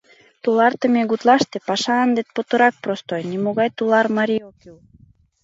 [0.43, 4.77] Тулартыме гутлаште паша ынде путырак простой, нимогай тулар марий ок кӱл.